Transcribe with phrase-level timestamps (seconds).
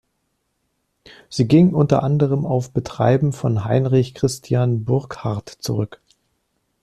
[1.29, 6.01] Sie ging unter anderem auf Betreiben von Heinrich Christian Burckhardt zurück.